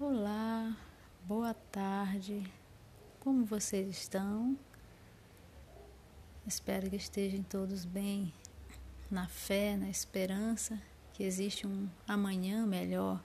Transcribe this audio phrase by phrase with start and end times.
[0.00, 0.76] Olá,
[1.22, 2.42] boa tarde,
[3.20, 4.58] como vocês estão?
[6.44, 8.34] Espero que estejam todos bem,
[9.08, 10.82] na fé, na esperança
[11.12, 13.22] que existe um amanhã melhor,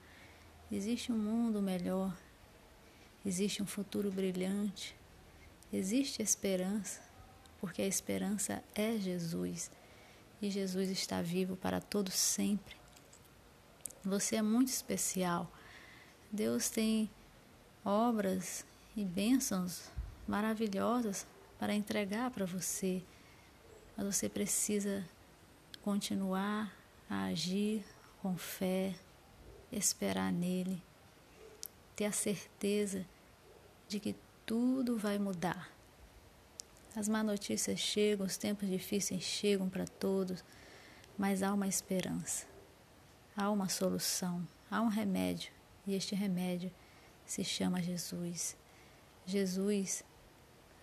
[0.72, 2.16] existe um mundo melhor,
[3.26, 4.96] existe um futuro brilhante,
[5.74, 7.02] existe esperança,
[7.60, 9.72] porque a esperança é Jesus
[10.40, 12.76] e Jesus está vivo para todos sempre.
[14.06, 15.52] Você é muito especial.
[16.32, 17.10] Deus tem
[17.84, 18.64] obras
[18.96, 19.90] e bênçãos
[20.28, 21.26] maravilhosas
[21.58, 23.02] para entregar para você,
[23.98, 25.04] mas você precisa
[25.82, 26.72] continuar
[27.10, 27.84] a agir
[28.22, 28.94] com fé,
[29.72, 30.82] esperar nele,
[31.96, 33.06] ter a certeza
[33.88, 35.72] de que tudo vai mudar.
[36.96, 40.44] As má notícias chegam, os tempos difíceis chegam para todos,
[41.18, 42.46] mas há uma esperança,
[43.36, 45.52] há uma solução, há um remédio,
[45.90, 46.72] e este remédio
[47.26, 48.56] se chama Jesus.
[49.26, 50.04] Jesus,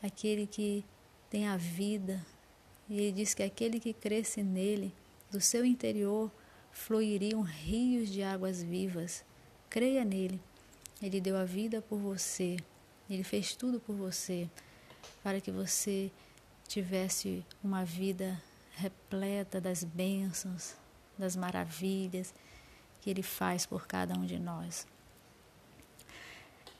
[0.02, 0.84] aquele que
[1.30, 2.24] tem a vida,
[2.88, 4.92] e ele diz que aquele que cresce nele,
[5.30, 6.30] do seu interior
[6.70, 9.24] fluiriam rios de águas vivas.
[9.68, 10.40] Creia nele.
[11.02, 12.56] Ele deu a vida por você.
[13.08, 14.48] Ele fez tudo por você
[15.22, 16.10] para que você
[16.68, 18.40] tivesse uma vida
[18.76, 20.74] repleta das bênçãos,
[21.18, 22.34] das maravilhas
[23.00, 24.86] que Ele faz por cada um de nós.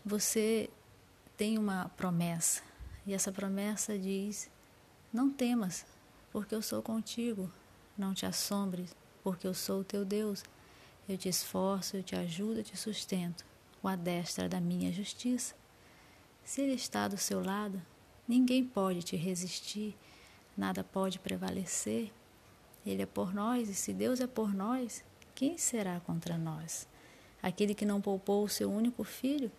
[0.07, 0.71] Você
[1.37, 2.63] tem uma promessa,
[3.05, 4.49] e essa promessa diz:
[5.13, 5.85] Não temas,
[6.31, 7.53] porque eu sou contigo,
[7.99, 10.45] não te assombres, porque eu sou o teu Deus.
[11.09, 13.45] Eu te esforço, eu te ajudo, eu te sustento,
[13.83, 15.55] com a destra da minha justiça.
[16.45, 17.83] Se Ele está do seu lado,
[18.29, 19.97] Ninguém pode te resistir,
[20.57, 22.13] nada pode prevalecer.
[22.85, 26.89] Ele é por nós, e se Deus é por nós, quem será contra nós?
[27.41, 29.51] Aquele que não poupou o seu único filho,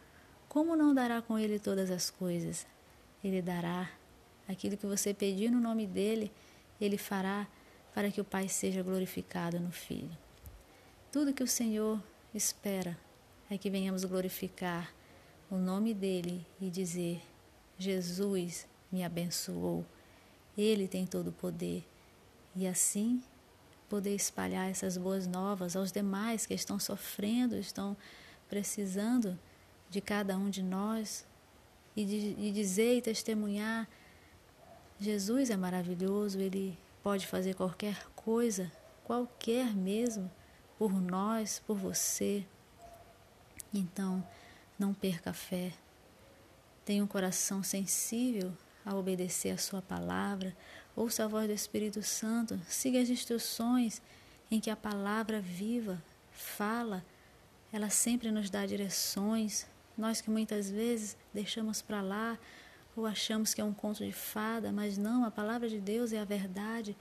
[0.58, 2.66] como não dará com ele todas as coisas?
[3.24, 3.92] Ele dará
[4.48, 6.32] aquilo que você pedir no nome dele,
[6.82, 7.48] ele fará
[7.94, 10.10] para que o Pai seja glorificado no Filho.
[11.12, 12.02] Tudo que o Senhor
[12.34, 12.98] espera
[13.52, 14.92] é que venhamos glorificar
[15.48, 17.22] o nome dele e dizer:
[17.78, 19.86] Jesus me abençoou.
[20.58, 21.86] Ele tem todo o poder.
[22.56, 23.22] E assim
[23.88, 27.96] poder espalhar essas boas novas aos demais que estão sofrendo, estão
[28.50, 29.38] precisando
[29.90, 31.26] de cada um de nós
[31.96, 33.88] e, de, e dizer e testemunhar:
[35.00, 38.72] Jesus é maravilhoso, Ele pode fazer qualquer coisa,
[39.04, 40.30] qualquer mesmo,
[40.78, 42.46] por nós, por você.
[43.74, 44.24] Então,
[44.78, 45.74] não perca a fé.
[46.86, 48.54] Tenha um coração sensível
[48.86, 50.56] a obedecer a Sua palavra,
[50.96, 54.02] ouça a voz do Espírito Santo, siga as instruções
[54.50, 57.06] em que a palavra viva fala,
[57.72, 59.68] ela sempre nos dá direções.
[59.98, 62.38] Nós que muitas vezes deixamos para lá
[62.96, 66.20] ou achamos que é um conto de fada, mas não, a palavra de Deus é
[66.20, 66.96] a verdade.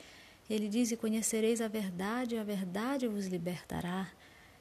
[0.49, 4.09] Ele diz: E conhecereis a verdade, a verdade vos libertará.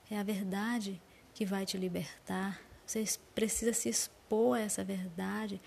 [0.09, 1.01] É a verdade
[1.33, 2.59] que vai te libertar.
[2.85, 3.03] Você
[3.33, 5.59] precisa se expor a essa verdade,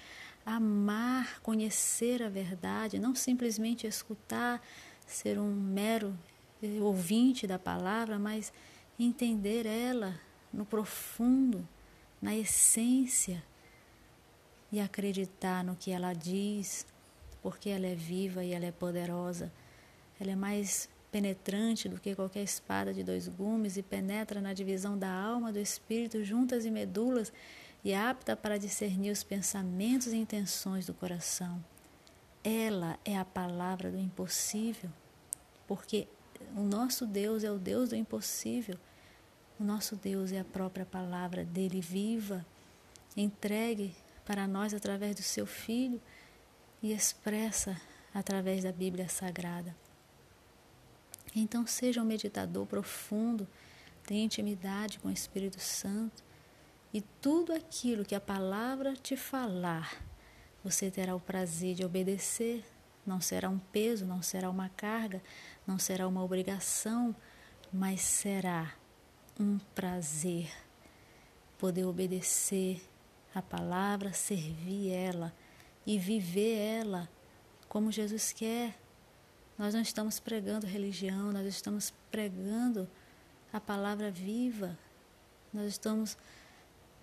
[0.46, 4.62] amar, conhecer a verdade, não simplesmente escutar,
[5.06, 6.16] ser um mero
[6.80, 8.52] ouvinte da palavra, mas
[8.98, 10.18] entender ela
[10.52, 11.66] no profundo,
[12.20, 13.42] na essência
[14.70, 16.86] e acreditar no que ela diz,
[17.42, 19.52] porque ela é viva e ela é poderosa.
[20.20, 24.98] Ela é mais penetrante do que qualquer espada de dois gumes e penetra na divisão
[24.98, 27.32] da alma, do espírito, juntas e medulas,
[27.84, 31.64] e apta para discernir os pensamentos e intenções do coração.
[32.42, 34.90] Ela é a palavra do impossível,
[35.66, 36.06] porque
[36.56, 38.78] o nosso Deus é o Deus do impossível.
[39.58, 42.46] O nosso Deus é a própria palavra dele viva,
[43.16, 46.00] entregue para nós através do seu Filho
[46.80, 47.80] e expressa
[48.14, 49.74] através da Bíblia Sagrada.
[51.34, 53.48] Então, seja um meditador profundo,
[54.04, 56.22] tenha intimidade com o Espírito Santo
[56.94, 60.02] e tudo aquilo que a palavra te falar,
[60.62, 62.64] você terá o prazer de obedecer.
[63.06, 65.22] Não será um peso, não será uma carga,
[65.66, 67.14] não será uma obrigação,
[67.72, 68.74] mas será
[69.38, 70.50] um prazer
[71.58, 72.82] poder obedecer
[73.34, 75.34] a palavra, servir ela
[75.86, 77.08] e viver ela
[77.68, 78.74] como Jesus quer
[79.58, 82.88] nós não estamos pregando religião, nós estamos pregando
[83.52, 84.78] a palavra viva.
[85.52, 86.16] Nós estamos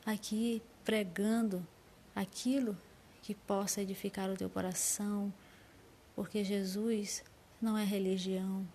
[0.06, 1.68] aqui pregando
[2.16, 2.78] aquilo
[3.22, 5.34] que possa edificar o teu coração,
[6.16, 7.26] porque Jesus
[7.62, 8.66] não é religião,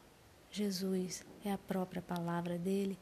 [0.50, 2.98] Jesus é a própria palavra dele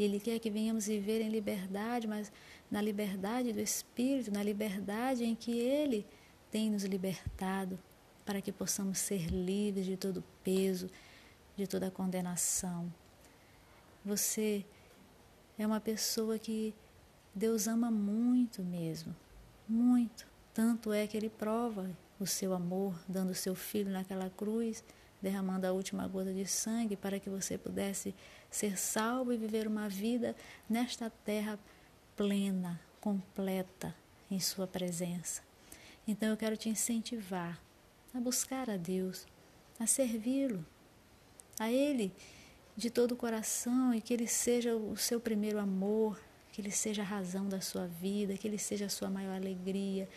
[0.00, 2.32] E Ele quer que venhamos viver em liberdade, mas
[2.70, 6.06] na liberdade do Espírito, na liberdade em que Ele
[6.50, 7.78] tem nos libertado,
[8.24, 10.88] para que possamos ser livres de todo peso,
[11.54, 12.90] de toda condenação.
[14.02, 14.64] Você
[15.58, 16.74] é uma pessoa que
[17.34, 19.14] Deus ama muito mesmo,
[19.68, 20.26] muito.
[20.54, 24.82] Tanto é que Ele prova o seu amor, dando o seu filho naquela cruz,
[25.20, 28.14] derramando a última gota de sangue para que você pudesse
[28.50, 30.34] ser salvo e viver uma vida
[30.68, 31.58] nesta terra
[32.16, 33.94] plena, completa
[34.30, 35.42] em Sua presença.
[36.06, 37.60] Então eu quero te incentivar
[38.14, 39.26] a buscar a Deus,
[39.78, 40.64] a servi-lo,
[41.58, 42.12] a Ele
[42.76, 46.20] de todo o coração e que Ele seja o seu primeiro amor,
[46.52, 50.08] que Ele seja a razão da sua vida, que Ele seja a sua maior alegria,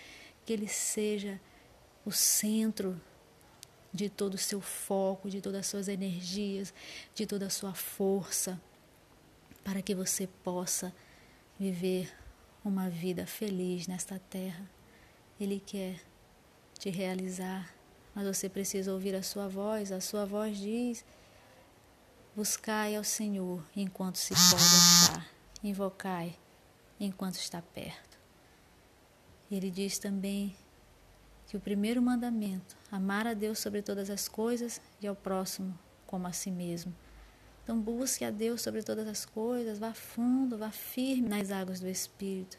[0.45, 1.39] que Ele seja
[2.05, 2.99] o centro
[3.93, 6.73] de todo o seu foco, de todas as suas energias,
[7.13, 8.59] de toda a sua força,
[9.63, 10.93] para que você possa
[11.59, 12.11] viver
[12.65, 14.67] uma vida feliz nesta terra.
[15.39, 16.01] Ele quer
[16.79, 17.73] te realizar
[18.15, 19.91] mas você precisa ouvir a sua voz.
[19.91, 21.03] A sua voz diz:
[22.35, 25.27] Buscai ao Senhor enquanto se pode achar,
[25.63, 26.37] invocai
[26.99, 28.17] enquanto está perto.
[29.51, 30.55] Ele diz também
[31.47, 36.27] que o primeiro mandamento, amar a Deus sobre todas as coisas e ao próximo como
[36.27, 36.93] a si mesmo.
[37.63, 41.87] Então busque a Deus sobre todas as coisas, vá fundo, vá firme nas águas do
[41.87, 42.57] Espírito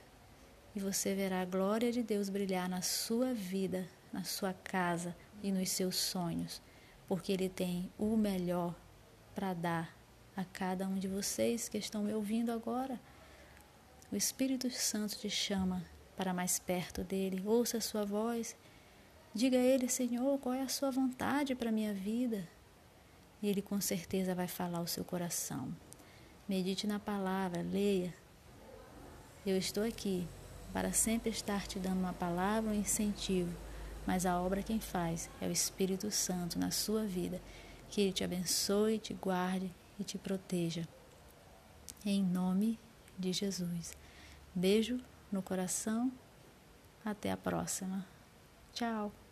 [0.74, 5.52] e você verá a glória de Deus brilhar na sua vida, na sua casa, e
[5.52, 6.60] nos seus sonhos,
[7.06, 8.74] porque Ele tem o melhor
[9.34, 9.94] para dar
[10.34, 12.98] a cada um de vocês que estão me ouvindo agora.
[14.10, 15.84] O Espírito Santo te chama
[16.16, 18.56] para mais perto dele, ouça a sua voz,
[19.34, 22.48] diga a Ele, Senhor, qual é a sua vontade para a minha vida?
[23.42, 25.74] E Ele com certeza vai falar ao seu coração.
[26.48, 28.14] Medite na palavra, leia.
[29.44, 30.26] Eu estou aqui
[30.72, 33.52] para sempre estar te dando uma palavra, um incentivo
[34.06, 37.40] mas a obra quem faz é o Espírito Santo na sua vida.
[37.88, 40.86] Que Ele te abençoe, te guarde e te proteja.
[42.04, 42.78] Em nome
[43.18, 43.96] de Jesus.
[44.54, 46.12] Beijo no coração.
[47.04, 48.04] Até a próxima.
[48.72, 49.23] Tchau.